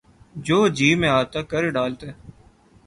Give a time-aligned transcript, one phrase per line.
[0.45, 2.07] جو جی میں آتا کر ڈالتے۔